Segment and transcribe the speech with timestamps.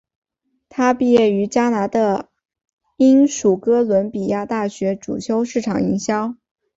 [0.67, 2.27] 她毕业于加拿大
[2.97, 6.35] 英属哥伦比亚大学主修市场营销。